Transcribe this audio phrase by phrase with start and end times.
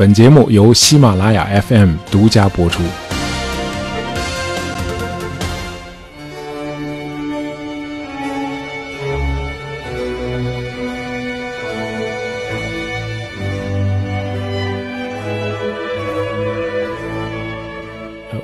[0.00, 2.82] 本节目由喜马拉雅 FM 独家播出。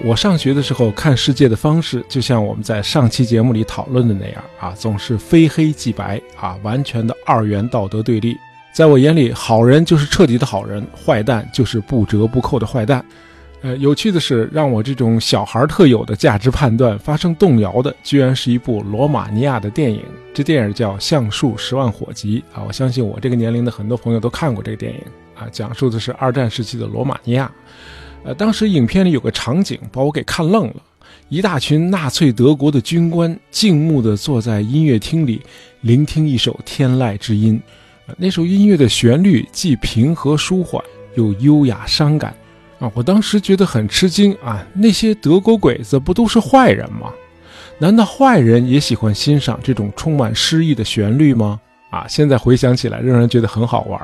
[0.05, 8.37] 我上学的时候看世界的方式，就像我们在上期节目里讨论的那样啊，总是非黑即白啊，完全的二元道德对立。
[8.77, 13.03] 在我眼里，好人就是彻底的好人，坏蛋就是不折不扣的坏蛋。
[13.63, 20.03] 呃，有趣的是，让我这种小孩特有的价值判断发生动摇的，居然是一部罗马尼亚的电影。
[20.35, 25.01] 这电影叫《橡树十万火急》啊，我相信我这个年龄的很多朋友都看过这个电影
[25.35, 27.51] 啊，讲述的是二战时期的罗马尼亚。
[28.25, 30.77] 呃，当时影片里有个场景把我给看愣了，
[31.31, 35.41] 一大群纳粹德国的军官静穆地坐在音乐厅里，
[35.81, 37.59] 聆听一首天籁之音。
[38.17, 40.83] 那首音乐的旋律既平和舒缓，
[41.17, 42.35] 又优雅伤感。
[42.79, 47.11] 啊，我当时觉得很吃惊啊，那些德国鬼子不都是坏人吗？
[47.79, 51.59] 难道坏人也喜欢欣赏这种充满诗意的旋律吗？
[51.91, 54.01] 啊，现在回想起来，仍然觉得很好玩。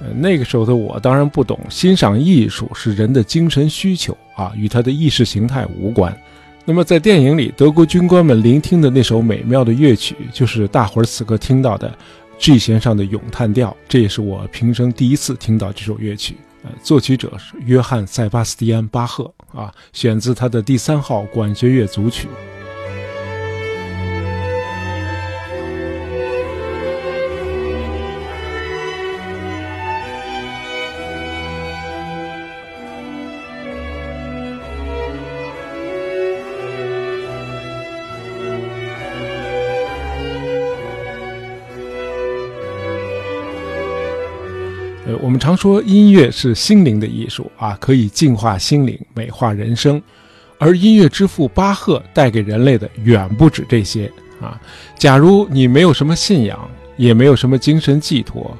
[0.00, 6.16] 呃，那个时候的我当然不懂，欣赏艺术是人的精神需求啊，与他的意识形态无关。
[6.64, 11.96] 那么在电影里，德国军官们聆听的那首美妙的乐曲，就是大伙儿此刻听到的
[12.38, 13.76] G 弦上的咏叹调。
[13.88, 16.36] 这也是我平生第一次听到这首乐曲。
[16.62, 22.28] 呃，作曲者是约翰·塞巴斯蒂安·巴赫啊，选自他的第三号管弦乐组曲。
[45.46, 50.02] 常说音乐是心灵的艺术啊，可以净化心灵、美化人生。
[50.58, 54.10] 而音乐之父巴赫带给人类的远不止这些
[54.40, 54.60] 啊。
[54.98, 58.56] 假如你没有什么信仰，也没有什么精神寄托，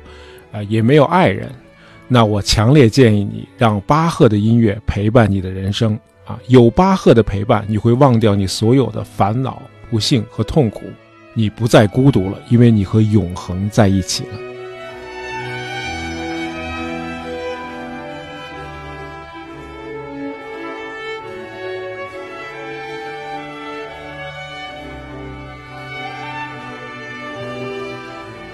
[0.52, 1.50] 啊，也没有爱人，
[2.06, 6.38] 那我强烈建议你让巴赫的音乐陪伴你的人生啊。
[6.46, 10.82] 有巴赫的陪伴，你会忘掉你所有的烦恼、不幸和痛苦，
[11.34, 14.38] 你不再孤独了，因为你和永恒在一起了。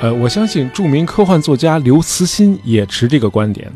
[0.02, 3.70] 呃，我相信著名科幻作家刘慈欣也持这个观点。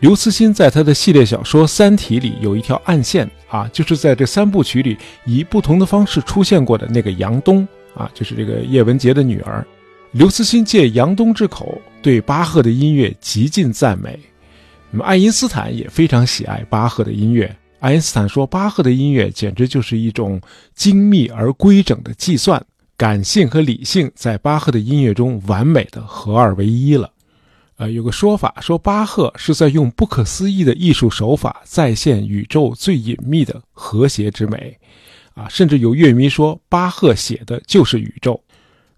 [0.00, 7.64] 刘慈欣在他的系列小说《三体》里有一条暗线啊，就是在这三部曲里以不同的方式出现过的那个杨东
[7.94, 9.64] 啊，就是这个叶文洁的女儿。
[10.10, 14.18] 刘慈欣借杨东之口对巴赫的音乐极尽赞美。
[14.90, 17.54] 那么爱因斯坦也非常喜爱巴赫的音乐。
[17.78, 20.40] 爱因斯坦说，巴赫的音乐简直就是一种
[20.74, 22.60] 精密而规整的计算。
[23.00, 27.10] 感性和理性在巴赫的音乐中完美的合二为一了。
[27.76, 34.78] 呃，有个说法说巴赫是在用不可思议的艺术手法再现宇宙最隐秘的和谐之美。
[35.32, 38.38] 啊，甚至有乐迷说巴赫写的就是宇宙。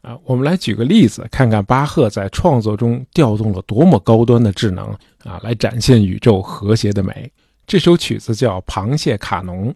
[0.00, 4.86] 啊，我们来举个例子，看看巴赫在创作中调动了多么高端的智能
[5.22, 7.30] 啊，来展现宇宙和谐的美。
[7.68, 9.72] 这首曲子叫《螃蟹卡农》。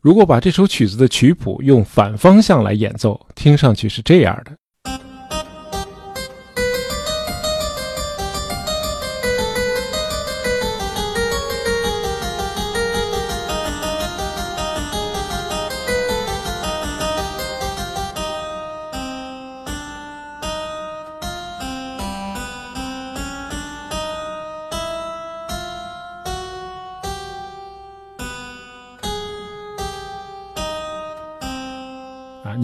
[0.00, 4.52] 如果把这首曲子的曲谱用反方向来演奏，听上去是这样的。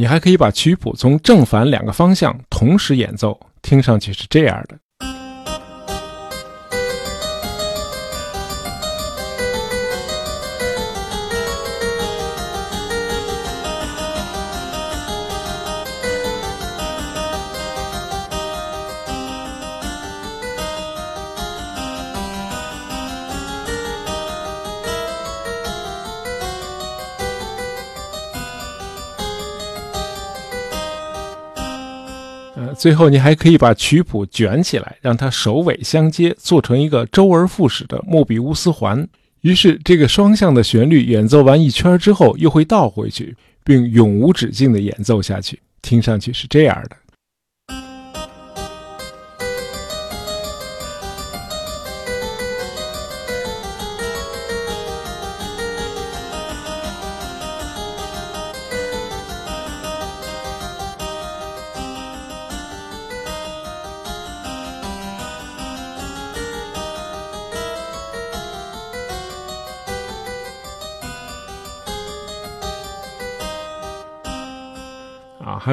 [0.07, 4.79] 你还可以把曲谱从正反两个方向同时演奏，听上去是这样的。
[32.87, 39.05] 最后你还可以把曲谱卷起来，让它首尾相接，做成一个周而复始的莫比乌斯环。
[39.41, 43.35] 于是，这个双向的旋律演奏完一圈之后，又会倒回去，
[43.65, 45.59] 并永无止境地演奏下去。
[45.83, 46.97] 听上去是这样的。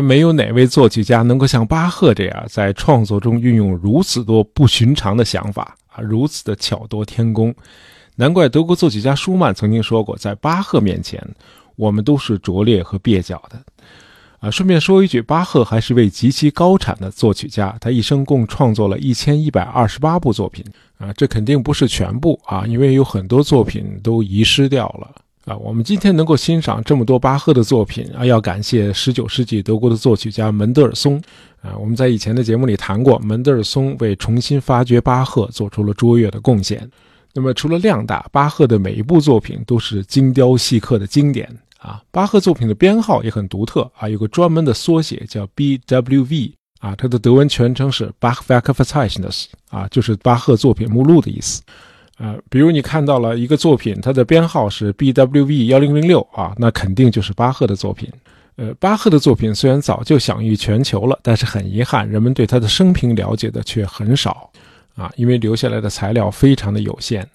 [0.03, 7.55] 没有哪位作曲家能够像巴赫这样，在创作中运用如此多不寻常的想法啊，如此的巧夺天工。
[8.15, 11.19] 难怪德国作曲家舒曼曾经说过，在巴赫面前，
[11.75, 13.59] 我们都是拙劣和蹩脚的。
[14.39, 20.65] 啊，顺便说一句，巴赫还是位极其高产的作曲家，他一生共创作了一千一百二十八部作品
[20.97, 25.15] 啊，这肯定不是全部啊，因为有很多作品都遗失掉了。
[25.45, 31.21] 啊，我们今天能够欣赏这么多巴赫的作品啊，要感谢十九世纪德国的作曲家门德尔松。
[31.61, 36.89] 啊，我们在以前的节目里谈过，门德尔松为重新发掘巴赫做出了卓越的贡献。
[37.33, 41.49] 那么，除了量大，巴赫的每一部作品都是精雕细刻的经典
[41.79, 42.01] 啊。
[42.11, 51.61] 巴赫作品的编号也很独特啊，有个专门的缩写叫 BWV 啊，它的德文全称是 Bachwerkverzeichnis 啊，就是巴赫作品目录的意思。
[52.19, 58.07] 呃，比如你看到了一个作品，它的编号是 BWV 幺零零六啊，那肯定就是巴赫的作品。
[58.55, 64.49] 呃，巴赫的作品虽然早就享誉全球了，但是很遗憾，人们对他的生平了解的却很少
[64.95, 67.27] 啊，因为留下来的材料非常的有限。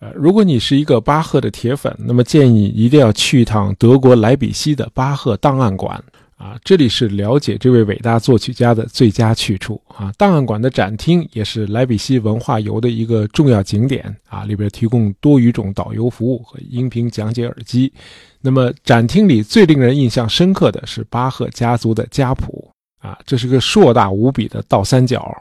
[0.00, 6.02] 呃，如果你是一个巴赫的铁粉，那么建议你一定要去一趟德国莱比锡的巴赫档案馆。
[6.44, 10.12] 啊，这里是了解这位伟大作曲家的最佳去处啊！
[10.18, 17.90] 档案馆的展厅也是莱比锡文化游的一个重要景点啊，里边提供多语种导游服务和音频讲解耳机。
[18.42, 22.70] 那么展厅里最令人印象深刻的是巴赫家族的家谱
[23.00, 25.34] 啊，这是个硕大无比的倒三角。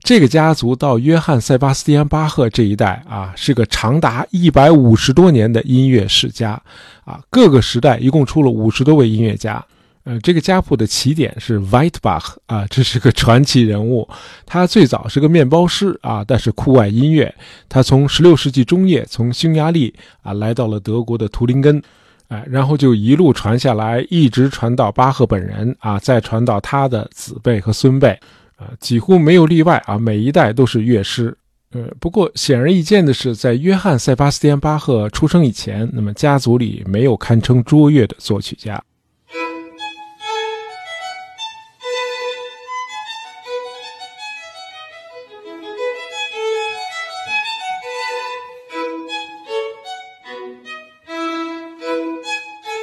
[0.00, 6.62] 这个家族到约翰·塞巴斯蒂安·巴赫这一代啊，是个长达一百五十多年的音乐世家
[7.06, 9.64] 啊，各个时代一共出了五十多位音乐家。
[10.04, 14.08] 呃，这个家谱的起点是 Whitebach 啊，这是个传奇人物。
[14.44, 17.32] 他最早是个面包师啊，但是酷爱音乐。
[17.68, 21.80] 他从16世纪中叶从匈牙利啊来到了德国的图林根，
[22.26, 28.10] 哎，然后就一路传下来，一直传到巴赫本人啊，再传到他的子辈和孙辈，
[28.56, 31.36] 啊，几乎没有例外啊，每一代都是乐师。
[31.70, 38.82] 呃，不过显而易见的是，在约翰·塞巴斯蒂安·巴赫出生以前，那么家族里没有堪称卓越的作曲家。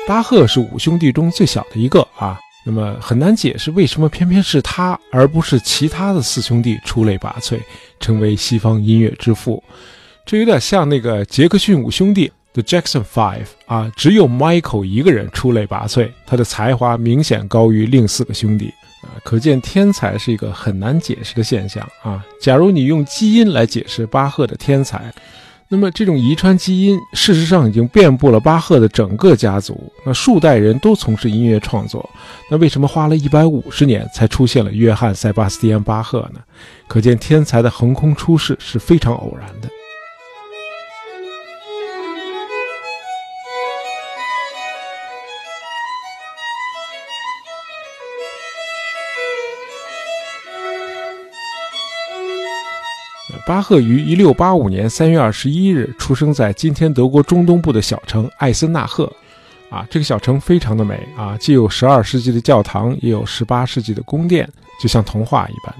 [0.10, 2.36] 巴赫是五兄弟中最小的一个啊，
[2.66, 7.60] 那么很难解释为什么偏偏是他，而不是其他的四兄弟出类拔萃，
[8.00, 9.64] 成为西方音乐之父。
[10.26, 22.26] 这有点像那个杰克逊五兄弟 The Jackson Five 啊，只有 Michael 一个人出类拔萃，他的才华明显高于另四个兄弟啊，可见天才是一个很难解释的现象啊。
[22.42, 25.14] 假如你用基因来解释巴赫的天才。
[25.72, 32.10] 那么，这种遗传基因事实上已经遍布了巴赫的整个家族，那数代人都从事音乐创作。
[32.50, 36.40] 那为什么花了一百五十年才出现了约翰·塞巴斯蒂安·巴赫呢？
[36.88, 39.70] 可见天才的横空出世是非常偶然的。
[53.50, 59.12] 巴赫于一六八五年三月二十一日出生在今天德国中东部的小城艾森纳赫，
[59.72, 64.48] 啊，这个小城非常的美啊，既有十二世纪的教堂，也有十八世纪的宫殿，
[64.80, 65.76] 就像童话一般，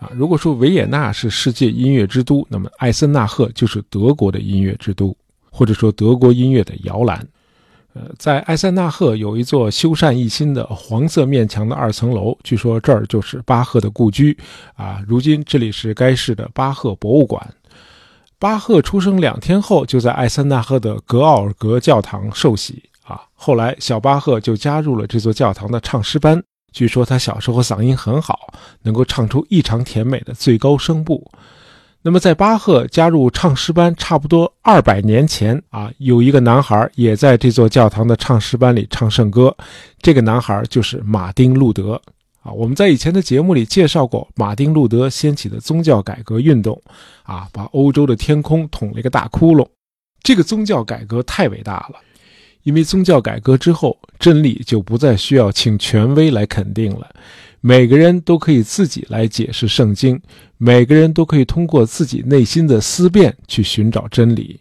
[0.00, 5.16] 啊，如果说维也纳是世界音乐之都，那么艾森纳赫就是德国的音乐之都，
[5.48, 7.24] 或者说德国音乐的摇篮。
[7.94, 14.36] 呃，在艾塞纳赫有一座修缮一新的黄色面墙的二层楼，据说这儿就是巴赫的故居
[14.74, 15.00] 啊。
[15.06, 17.54] 如今这里是该市的巴赫博物馆。
[18.38, 23.20] 巴赫出生两天后就在艾塞纳赫的格奥尔格教堂受洗啊。
[23.34, 26.42] 后来小巴赫就加入了这座教堂的唱诗班。
[26.72, 31.30] 据说他小时候嗓音很好，能够唱出异常甜美的最高声部。
[32.04, 39.56] 那么，在巴赫加入唱诗班差不多二百年前啊，有一个男孩也在这座教堂的唱诗班里唱圣歌。
[40.00, 42.02] 这个男孩就是马丁·路德
[42.42, 46.82] 啊，我们在以前的节目里介绍过，马丁·路德掀起的宗教改革运动，
[47.22, 49.64] 啊，把欧洲的天空捅了一个大窟窿。
[50.24, 52.00] 这个宗教改革太伟大了，
[52.62, 57.08] 因为宗教改革之后，真理就不再需要请权威来肯定了，
[57.60, 60.20] 每个人都可以自己来解释圣经，
[60.58, 64.60] 每个人都可以通过自己内心的思辨去寻找真理。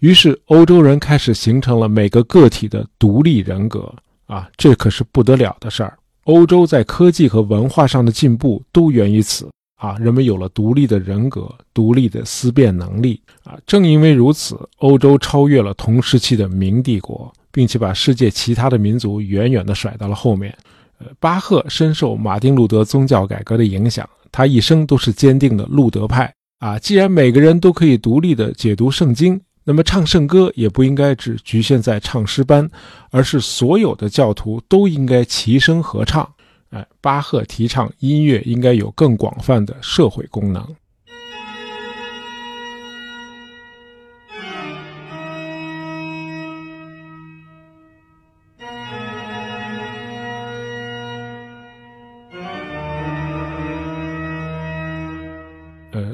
[0.00, 3.94] 于是，欧洲人开始形成了每个个体的独立人格，
[4.26, 5.96] 啊，这可是不得了的事儿。
[6.24, 9.48] 欧洲在科技和文化上的进步都源于此
[9.82, 9.96] 啊！
[9.98, 13.58] 人们有了独立的人格、独立的思辨能力啊！
[13.66, 20.56] 正因为如此，欧洲超越了同时期的明帝国，并且把世界其他的民族远远地甩到了后面。
[20.98, 26.78] 呃，巴赫深受马丁·路德宗教改革的影响，他一生都是坚定的路德派啊！
[26.78, 29.40] 既然每个人都可以独立地解读圣经。
[29.64, 32.68] 那么唱圣歌也不应该只局限在唱诗班，
[33.10, 36.28] 而是所有的教徒都应该齐声合唱。
[36.72, 40.66] 哎，巴赫提倡音乐应该有更广泛的社会功能。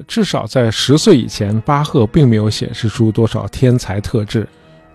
[0.08, 4.48] 至少在十岁以前，巴赫并没有显示出多少天才特质。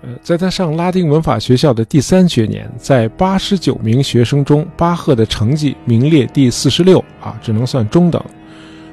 [0.04, 8.22] 呃，在他上拉丁文法学校的第三学年，在八十九名学生中，巴赫的成绩名列第四十六啊，只能算中等。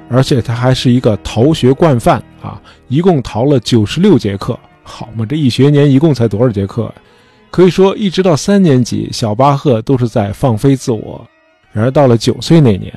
[0.08, 4.58] 而且他还是一个逃学惯犯啊，一共逃了九十六节课。
[4.84, 6.92] 好嘛，这一学年一共才多少节课？
[7.50, 11.26] 可以说，一直到三年级，小巴赫都是在放飞自我。
[11.72, 12.92] 然而到了九岁那年，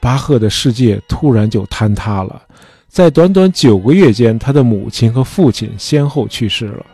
[0.00, 2.42] 巴赫的世界突然就坍塌了。
[2.88, 6.86] 在短短九个月间，他的母亲和父亲先后去世了，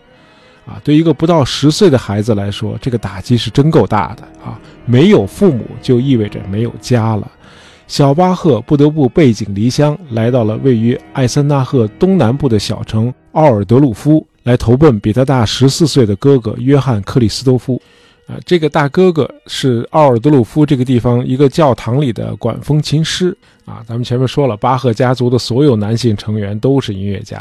[0.68, 4.60] 啊，对一个不到十岁的孩子来说，这个打击是真够大的啊！
[4.84, 7.26] 没有父母就意味着没有家了，
[7.86, 17.80] 小巴赫不得不背井离乡，来到了位于艾森纳赫东南部的小城奥尔德鲁夫，来投奔比他大十四岁的哥哥约翰克里斯多夫。
[18.26, 23.34] 啊，这个大哥哥是奥尔德鲁夫这个地方一个教堂里的管风琴师
[23.64, 23.82] 啊。
[23.86, 27.38] 咱们前面说了，巴赫家族的所有男性成员都是音乐家。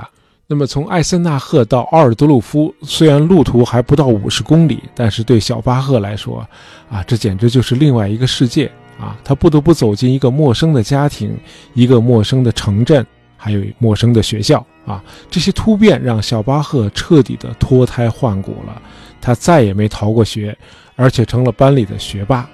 [0.50, 6.48] 那么从艾森纳赫到奥尔德鲁夫，虽然路途还不到五十公里，但是对小巴赫来说，
[6.90, 9.18] 啊，这简直就是另外一个世界啊！
[9.26, 11.38] 他不得不走进一个陌生的家庭，
[11.74, 15.04] 一个陌生的城镇，还有陌生的学校啊。
[15.30, 18.82] 这些突变让小巴赫彻底的脱胎换骨了。
[19.20, 20.58] 他再也没逃过学，
[20.96, 22.50] 而且成了班里的学霸。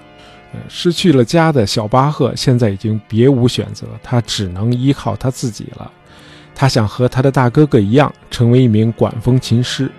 [0.51, 5.91] 呃，失去了家的小巴赫现在已经别无选择，他只能依靠他自己了。
[6.55, 9.91] 他想和他的大哥哥一样，成为一名管风琴师。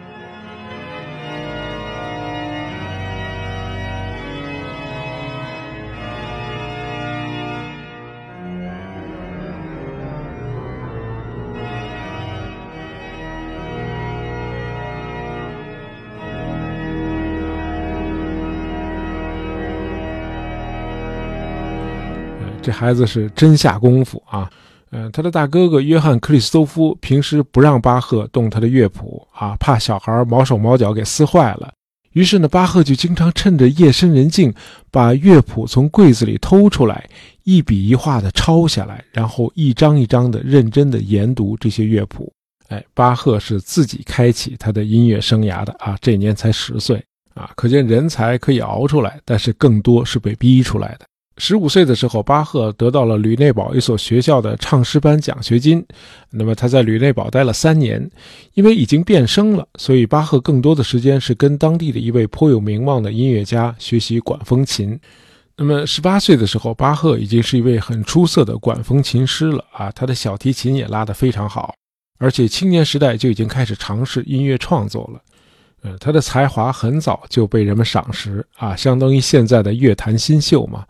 [22.62, 24.50] 这孩子是真下功夫啊！
[24.94, 31.72] 嗯，他的大哥哥约翰·克里斯多夫平时不让巴赫动他的乐谱啊，怕小孩毛手毛脚给撕坏了。
[32.12, 34.54] 于是呢，巴赫就经常趁着夜深人静，
[34.92, 37.08] 把乐谱从柜子里偷出来，
[37.42, 42.32] 一笔一画的抄下来，然后一张一张的认真的研读这些乐谱。
[42.68, 51.06] 哎，巴赫是自己开启他的音乐生涯的啊，这年才十岁啊，可见人才可以熬出来，但是更多是被逼出来的。
[51.36, 55.84] 十五岁的时候，巴赫得到了吕内堡一所学校的唱诗班奖学金。
[56.30, 58.08] 那么他在吕内堡待了三年，
[58.54, 64.98] 因为已经变声了，所以巴赫更多的时间是跟当地的一位颇有名望的音乐家学习管风琴。
[65.56, 71.74] 那么十八岁的时候，巴赫已经是一位很出色的管风琴师了啊，他的小提琴也拉得非常好，
[72.18, 75.20] 而且青年时代就已经开始尝试音乐创作了。
[75.82, 80.84] 呃，他的才华很早就被人们赏识啊，相当于现在的乐坛新秀嘛。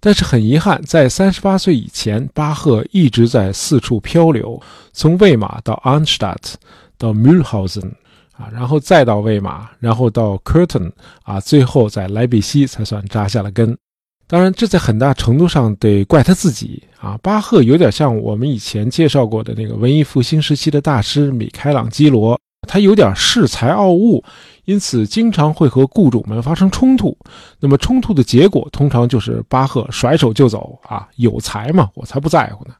[0.00, 4.60] 但是很遗憾，在三十八岁以前，巴赫一直在四处漂流，
[4.92, 6.54] 从魏玛到 Anstadt，
[6.96, 7.90] 到 Mühlhausen，
[8.32, 10.92] 啊，然后再到魏玛，然后到 Curtin，
[11.24, 13.76] 啊，最后在莱比锡才算扎下了根。
[14.28, 17.18] 当然，这在很大程度上得怪他自己啊。
[17.22, 22.38] 巴赫有点像我们以前介绍过的那个文艺复兴时期的大师米开朗基罗，
[22.68, 24.22] 他有点恃才傲物。
[24.64, 27.16] 因此，经常会和雇主们发生冲突。
[27.58, 31.08] 那么，冲突的结果通常就是巴赫甩手就走啊！
[31.16, 32.74] 有才嘛，我才不在乎呢！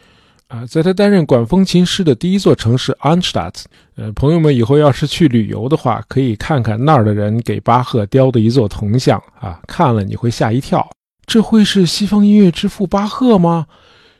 [0.48, 3.64] 啊，在他担任管风琴师的第一座城市 Arnstadt，
[3.96, 10.86] 呃，朋友们以后要是去旅游的话，可以看看那儿的人给巴赫雕的一座铜像啊，看了你会吓一跳。
[11.24, 13.66] 这会是西方音乐之父巴赫吗？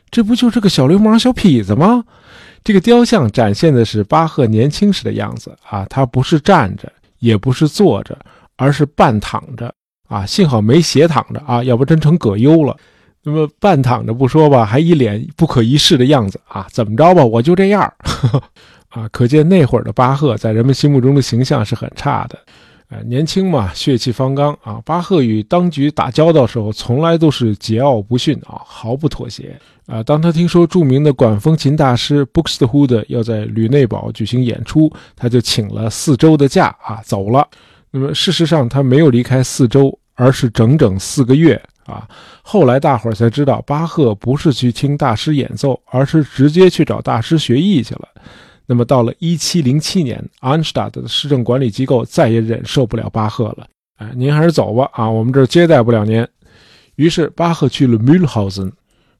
[0.09, 2.03] 这不就是个小流氓、小痞子吗？
[2.63, 8.17] 这个雕像展现的是巴赫年轻时的样子啊，他不是站着，也不是坐着，
[8.57, 9.73] 而是半躺着
[10.07, 10.25] 啊。
[10.25, 12.75] 幸好没斜躺着啊，要不真成葛优了。
[13.21, 16.65] 那么半躺着不说吧，还一脸不可一世的样子啊！
[16.71, 17.81] 怎么着吧，我就这样
[18.89, 19.09] 啊！
[19.11, 22.39] 可见那会儿的巴赫在人们心目中的形象是很差的。
[22.89, 24.81] 呃，年轻嘛，血气方刚啊。
[24.83, 29.55] 巴赫与当局打交道时候，从来都是桀骜不驯啊，毫不妥协
[29.85, 30.01] 啊。
[30.01, 37.47] 当他听说著名的管风琴大师 Buxtehude 要在吕内堡举行演出，他就请了四周的假啊，走了。
[37.91, 41.61] 那么事实上，他没有离开四周，而是整整四个月。
[41.85, 42.07] 啊，
[42.43, 48.07] 后来大伙儿才知道，巴赫不是去听大师演奏，而是直接去找大师学艺去了。
[48.71, 53.65] 那么到了1707年，安斯塔的市政管理机构再也忍受不了巴赫了，
[53.97, 56.23] 哎，您还是走吧，啊，我们这儿接待不了您。
[56.93, 58.71] 于是巴赫去了 Mühlhausen，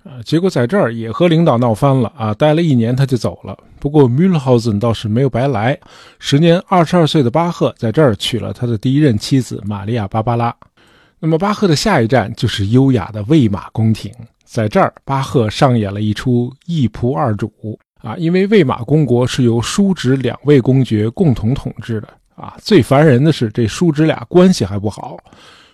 [0.03, 3.57] 啊，结果在这儿也和领导闹翻了，啊，待了一年他就走了。
[3.79, 5.75] 不过 Mühlhausen 倒是没有白来，
[6.19, 10.55] 时年二十二岁的巴赫在这儿娶了他的第一任妻子玛利亚·芭芭拉。
[11.19, 14.13] 那么巴赫的下一站就是优雅的魏玛宫廷，
[14.45, 17.51] 在这儿，巴赫上演了一出一仆二主
[17.99, 22.55] 啊，因为魏玛公国是由叔侄两位公爵共同统治的啊。
[22.61, 25.17] 最烦人的是，这叔侄俩关系还不好。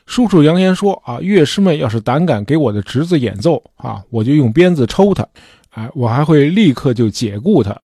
[0.05, 5.27] 叔叔扬言说啊，乐师们要是胆敢给我的侄子演奏啊，我就用鞭子抽他，
[5.71, 7.75] 哎，我还会立刻就解雇他。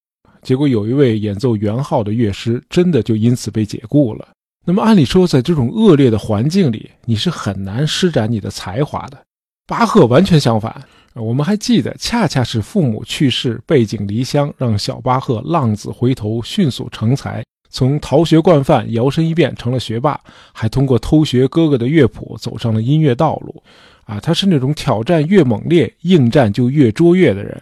[0.44, 4.28] 结果有一位演奏圆号的乐师，真的就因此被解雇了。
[4.66, 9.18] 那么按理说，在这种恶劣的环境里，你是很难施展你的才华的。
[9.66, 10.80] 巴赫完全相反，
[11.16, 20.20] 我们还记得，恰恰是父母去世、背井离乡，让小巴赫浪子回头，迅速成才，从逃学惯犯摇身一变成了学霸，
[20.54, 23.62] 还通过偷学哥哥的乐谱走上了音乐道路。
[24.06, 27.62] 啊，他是那种挑战越猛烈，应战就越卓越的人。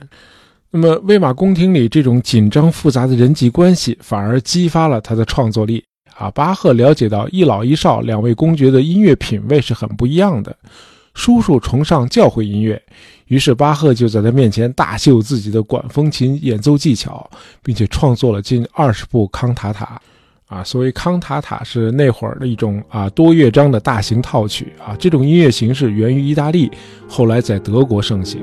[0.71, 5.83] 那么，魏玛宫廷里这种紧张复杂的人际关系，反而激发了他的创作力。
[6.15, 10.55] 啊，巴赫了解到一老一少两位公爵的音乐品味是很不一样的。
[11.19, 12.81] 叔叔崇尚教会音乐，
[13.27, 17.29] 于是巴赫就在他面前大秀自己的管风琴演奏技巧，
[17.61, 20.01] 并且创作了近二十部康塔塔。
[20.47, 26.71] 啊，所谓康塔塔是那会儿的一种啊多乐章的大型套曲啊，这种音乐形式源于意大利，
[27.05, 28.39] 后来在德国盛行。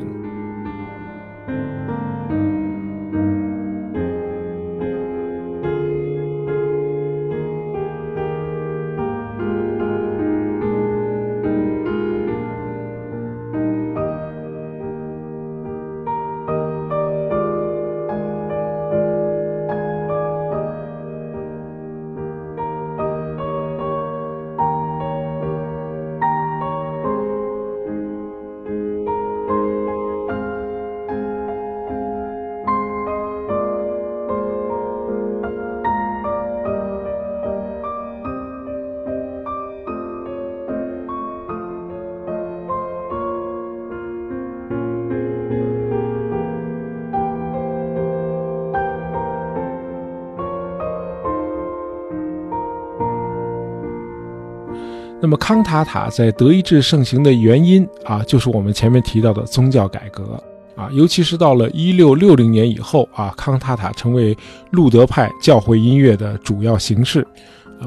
[55.37, 60.42] 康塔塔在德意志盛行的原因啊，就是我们前面提到的宗教改革
[60.75, 64.37] 啊，尤其是到了一六六零年以后啊，康塔塔成为
[64.70, 67.27] 路德派教会音乐的主要形式。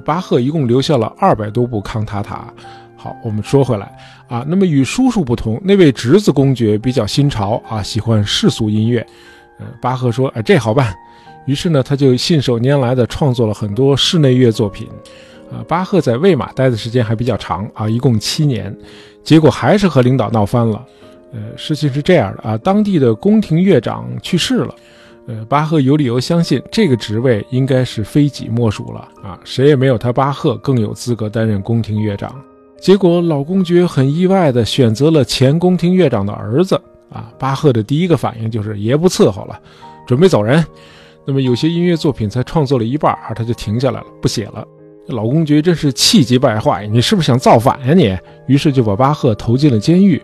[0.06, 2.54] 巴赫一共留下了二百多部康塔塔。
[2.96, 3.92] 好，我们说回来
[4.28, 9.06] 啊，那么与叔叔不同，那位侄子公爵比较新潮啊，喜欢世俗音乐。
[9.58, 10.94] 呃，巴赫说，哎，这好办。
[11.46, 14.88] 于是呢，他就信手拈来的创作了很多室内乐作品。
[15.52, 18.76] 啊，巴赫在魏玛待的时间还比较长啊，一共七年，
[19.24, 20.86] 结果还是和领导闹翻了。
[21.32, 24.76] 呃，事情是这样的啊，当地的宫廷乐长去世了，
[25.28, 32.34] 呃，巴赫有理由相信这个职位应该是非己莫属了啊，谁也没有他巴赫更有资格担任宫廷乐长。
[32.80, 36.82] 结果老公爵很意外地选择了前宫廷乐长的儿子
[37.12, 39.60] 啊，巴赫的第一个反应就是爷不伺候了，
[40.08, 40.66] 准备走人。
[41.26, 44.66] 那么有些音乐作品才创作了一半啊，他就停下来了，不写了。
[45.10, 47.94] 老公爵真是气急败坏，你是不是想造反呀？
[47.94, 48.18] 你
[48.48, 50.22] 于是就把巴赫投进了监狱。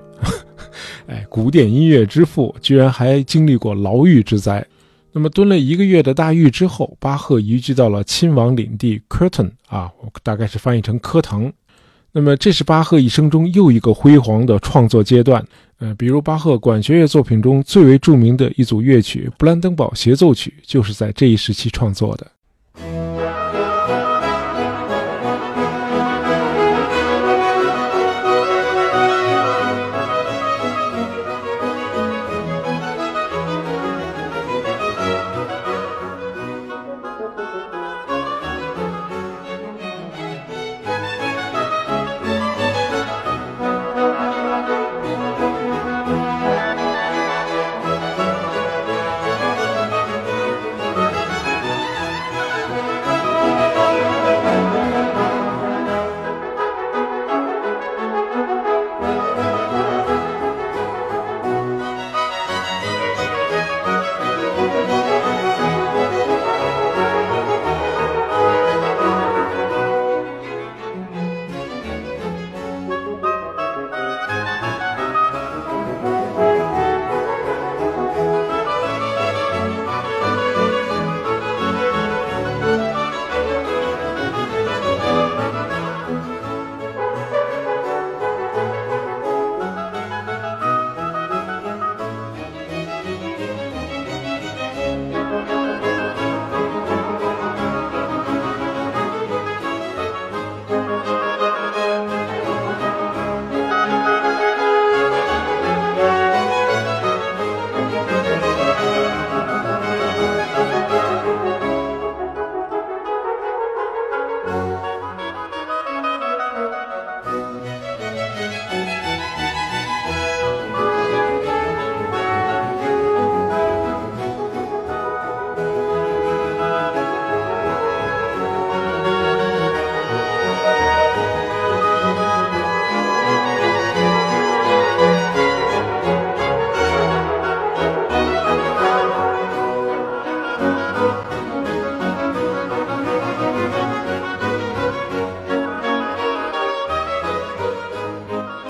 [1.08, 4.66] 哎，古典音乐之父居然还经历过牢狱之灾。
[5.12, 11.52] 那么蹲了一个月的大狱之后，巴赫移居到了亲王领地科滕啊，我大概是翻译成科滕。
[12.12, 15.46] 那么这是巴赫一生中又一个辉煌的创作阶段。
[15.80, 22.26] 呃，比如巴赫管弦乐作品中最为著名的一组乐曲《布兰登堡协奏曲》，就是在这一时期创作的。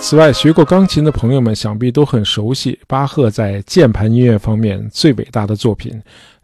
[0.07, 5.91] 此外，学过钢琴的朋友们想必都很熟悉巴赫在键盘音乐方面最伟大的作品《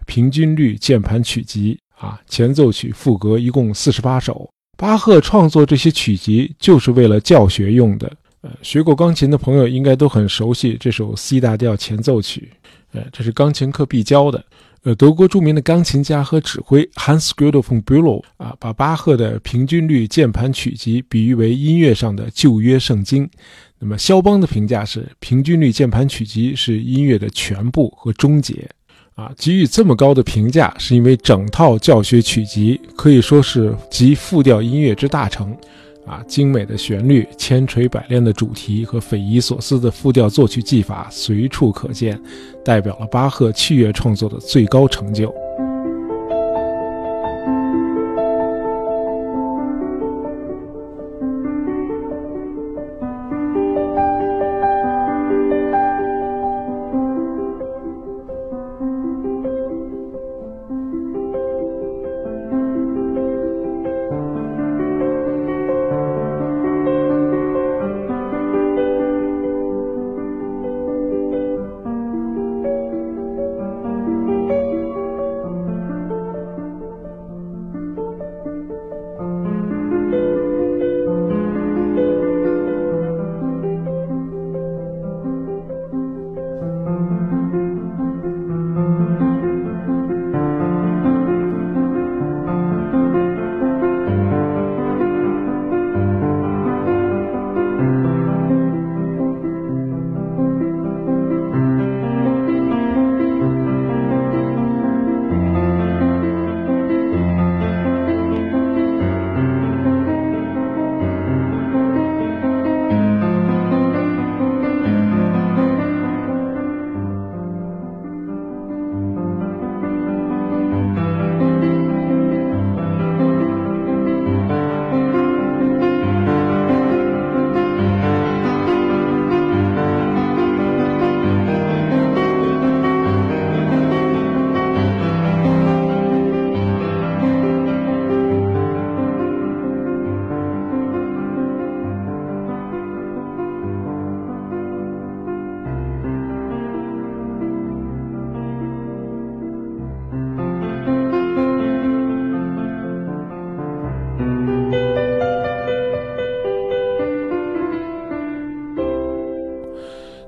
[0.07, 4.49] 平均律键盘曲集》啊，前奏曲、副歌一共四十八首。
[4.75, 8.11] 巴赫创作这些曲集就是为了教学用的。
[8.41, 12.51] 呃，学过钢琴的朋友应该都很熟悉这首 C 大调前奏曲。
[12.93, 14.43] 呃，这是钢琴课必教的。
[14.83, 23.29] 呃，德国著名的钢琴家和指挥 Hans Gustav von Bülow 啊，把巴赫的平均律键盘曲集比喻为音乐上的旧约圣经。
[23.77, 28.67] 那么，肖邦的评价是，平均律键盘曲集是音乐的全部和终结。
[29.13, 35.55] 啊，给予这么高的评价，是因为整套教学曲集可以说是集复调音乐之大成。
[36.11, 42.21] 啊，精美的旋律、千锤百炼的主题和匪夷所思的复调作曲技法随处可见，
[42.65, 45.33] 代表了巴赫器乐创作的最高成就。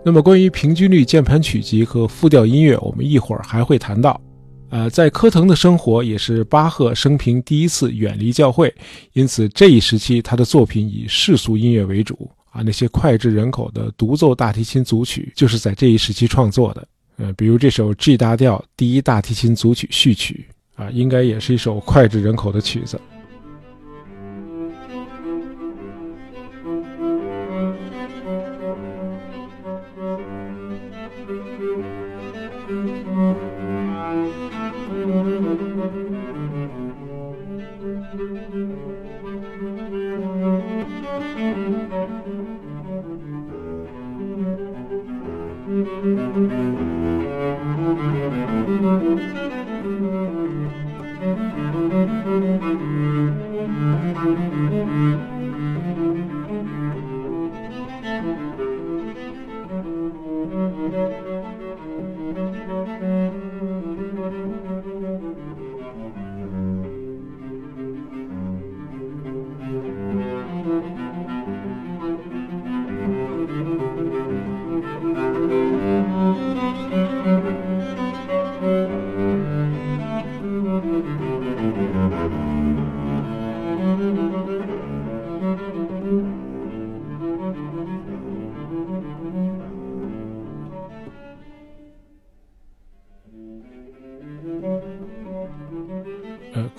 [0.05, 4.19] 那么，关于平均律键盘曲集和复调音乐，我们一会儿还会谈到。
[4.69, 8.73] 呃，在科腾的生活也是巴赫生平第一次远离教会，
[9.13, 12.61] 因此这一时期他的作品以世俗音乐为主啊。
[12.61, 16.87] 那些脍炙人口的独奏大提琴组曲就是在这一时期创作的。
[17.17, 22.99] 呃，比如这首 G 大调第一大提琴组曲序曲啊，应该也是一首脍炙人口的曲子。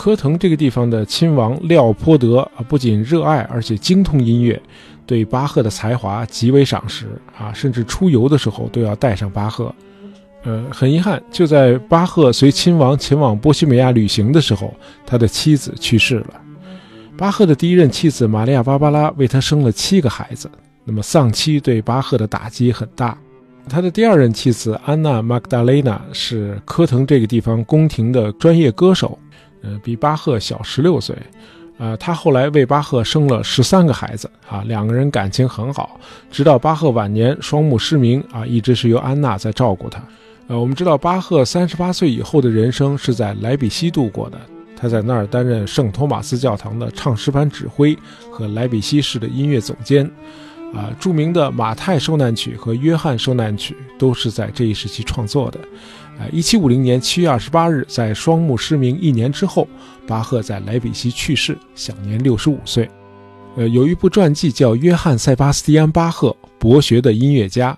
[0.05, 4.61] 科腾这个地方的亲王廖波德啊，不仅热爱，而且精通音乐，
[5.07, 9.75] 对巴赫的才华极为赏识啊，甚至出游的时候都要带上巴赫。
[10.43, 14.75] 呃，很遗憾，就在巴赫随亲王前往波西米亚旅行的时候，
[15.07, 16.35] 他的妻子去世了。
[17.17, 20.51] 巴赫的第一任妻子玛利亚·芭芭拉为他生了七个孩子，
[20.85, 23.17] 那么丧妻对巴赫的打击很大。
[23.71, 29.19] 他的第二任妻子安娜·玛格达雷娜是科腾这个地方宫廷的专业歌手。
[29.64, 31.16] 呃，比巴赫小十六岁，
[31.79, 35.98] 呃，他后来为巴赫生了十三个孩子啊，两个人感情很好，
[36.31, 40.03] 直到巴赫晚年双目失明啊，一直是由安娜在照顾他。
[40.48, 44.38] 呃，我们知道巴赫三十八岁以后的人生是在莱比锡度过的，
[44.77, 47.98] 他在那儿担任圣托马斯教堂的唱诗班指挥
[48.31, 50.09] 和莱比锡市的音乐总监。
[50.74, 55.61] 啊，著名的《马太受难曲》和《约翰受难曲》都是在这一时期创作的。
[56.18, 59.66] 啊，一七五零年七月二十八日，在双目失明一年之后，
[60.07, 62.88] 巴赫在莱比锡去世，享年六十五岁。
[63.57, 67.72] 呃，有一部传记叫《约翰·塞巴斯蒂安·巴赫：博学的音乐家》。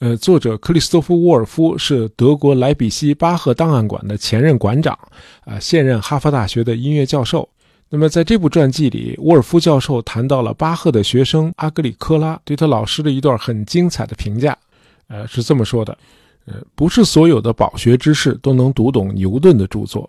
[0.00, 4.96] 呃，作者克里斯托夫·沃尔夫是德国莱比锡巴赫档案馆的前任馆长，
[5.44, 7.48] 啊，现任哈佛大学的音乐教授。
[7.90, 14.56] 那么，在这部传记里，沃尔夫教授谈到了巴赫的学生阿格里科拉对他老师的一段很精彩的评价。
[15.08, 15.96] 呃，是这么说的：，
[16.48, 20.08] 呃，不是所有的饱学之士都能读懂牛顿的著作，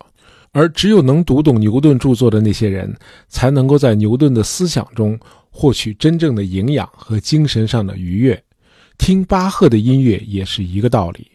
[0.52, 2.94] 而只有能读懂牛顿著作的那些人，
[3.28, 5.18] 才能够在牛顿的思想中
[5.50, 8.42] 获取真正的营养和精神上的愉悦。
[8.98, 11.26] 听巴赫的音乐也是一个道理。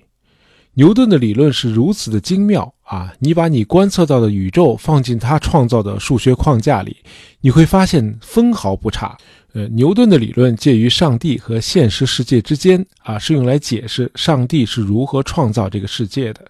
[0.78, 3.14] 牛顿的理论是如此的精妙啊！
[3.20, 6.98] 你把你观测到的宇宙放进他创造的数学框架里，
[7.40, 9.18] 你会发现分毫不差。
[9.56, 16.46] 呃，牛顿的理论介于上帝和现实世界之间啊，是用来解释上帝是如何创造这个世界的。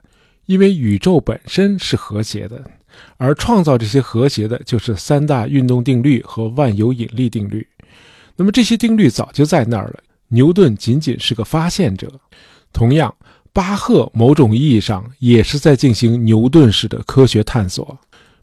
[0.47, 2.63] 因为宇宙本身是和谐的，
[3.17, 7.65] 而创造这些和谐的就是三大运动定律和万有引力定律。
[8.35, 12.11] 那么这些定律早就在那儿了，牛顿仅仅是个发现者。
[12.73, 13.15] 同样。
[13.53, 17.97] 巴赫某种意义上也是在进行牛顿式的科学探索。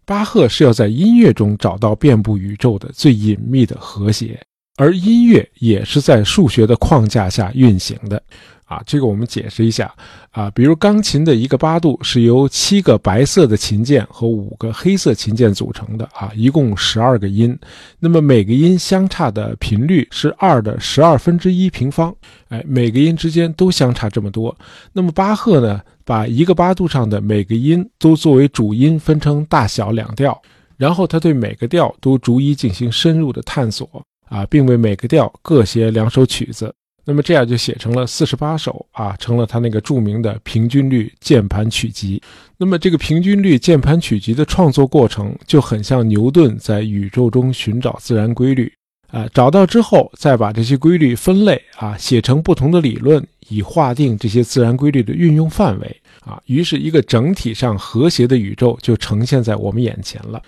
[0.07, 4.41] 巴赫是要在音乐中找到遍布宇宙的最隐秘的和谐，
[4.77, 8.23] 而音乐也是在数学的框架下运行的。
[8.65, 9.93] 啊，这个我们解释一下。
[10.31, 16.09] 啊，比如钢琴的一个八度是由七个白色的琴键和五个黑色琴键组成的。
[16.15, 17.55] 啊，一共十二个音，
[17.99, 22.15] 那么每个音相差的频率是二的十二分之一平方，
[22.49, 24.57] 哎，每个音之间都相差这么多。
[24.95, 30.41] 那么巴赫呢，把一个八度上的每个音都作为主音分成大小两调，
[30.79, 34.03] 然后他对每个调都逐一进行深入的探索。
[34.33, 36.75] 啊，并为每个调各写两首曲子。
[37.05, 42.23] 那么这样就写成了四十八首啊，成了他那个著名的平均律键盘曲集。
[42.57, 48.73] 那么这个平均律键盘曲集的创作过程就很像牛顿在宇宙中寻找自然规律
[49.09, 60.41] 啊，找到之后再把这些规律分类啊，写成不同的理论，以划定这些自然规律的运用范围啊，于是一个整体上和谐的宇宙就呈现在我们眼前了。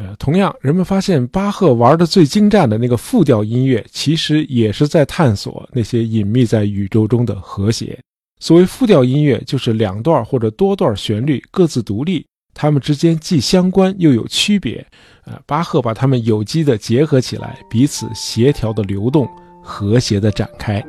[0.00, 7.98] 呃，同样，人们发现巴赫玩的最精湛的那个复调音乐，其实也是在探索那些隐秘在宇宙中的和谐。
[8.38, 14.82] 所谓复调音乐，就是两段或者多段旋律各自独立，它们之间既相关又有区别。
[15.26, 19.28] 呃，巴赫把它们有机的结合起来，彼此协调的流动，
[19.62, 20.82] 和谐的展开。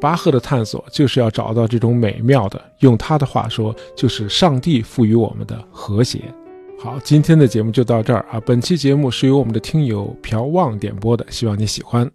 [0.00, 6.22] 巴赫的探索就是要找到这种美妙的，用他的话说，就是上帝赋予我们的和谐。
[6.78, 8.40] 好，今天的节目就到这儿啊。
[8.46, 12.10] 本期节目是由我们的听友朴旺点播的，希望你喜欢。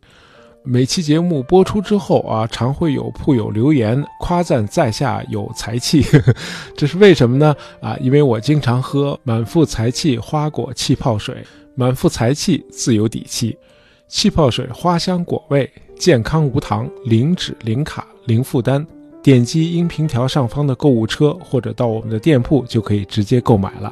[0.63, 6.03] 每期节目播出之后啊，常会有铺友留言夸赞在下有才气，
[6.75, 7.55] 这是为什么呢？
[7.79, 11.45] 啊，因为我经常喝满腹才气花果气泡水，
[11.75, 13.55] 满腹才气自有底气。
[14.07, 18.85] 气泡水花香果味，健康无糖，零脂零卡零负担。
[19.23, 23.91] 点击音频条上方的购物车，或者到我们的店铺就可以直接购买了。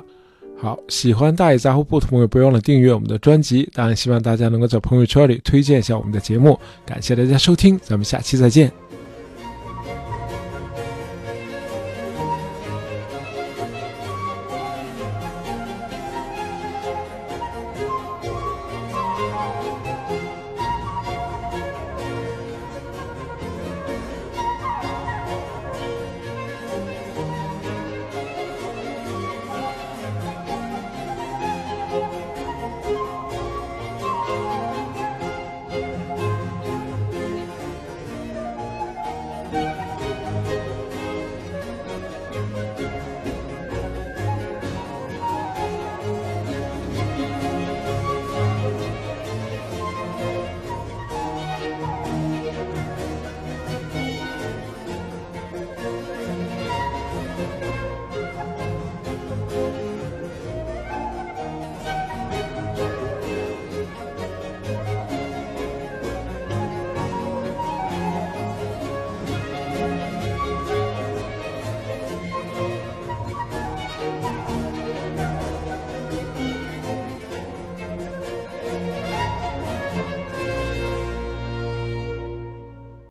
[0.55, 3.67] 好，喜欢大爷杂货铺的朋友，不要忘了订阅我们的专辑。
[3.73, 6.57] 当然，希望大家能够在朋友圈里推荐一下我们的节目。
[6.85, 8.71] 感谢大家收听，咱们下期再见。